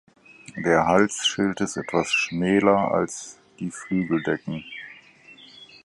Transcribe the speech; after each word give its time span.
Der 0.55 0.87
Halsschild 0.87 1.61
ist 1.61 1.77
etwas 1.77 2.11
schmäler 2.11 2.91
als 2.91 3.37
die 3.59 3.69
Flügeldecken. 3.69 4.65